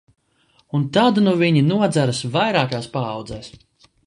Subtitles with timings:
[0.79, 3.57] Un tad nu viņi nodzeras vairākās paaudzēs.